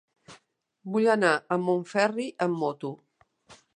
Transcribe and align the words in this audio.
Vull 0.95 1.09
anar 1.15 1.33
a 1.35 1.57
Montferri 1.67 2.29
amb 2.47 2.59
moto. 2.63 2.95